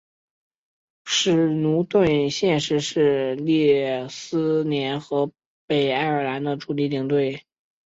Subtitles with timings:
[1.05, 5.31] 史奴顿现时是列斯联和
[5.67, 7.43] 北爱尔兰的助理领队。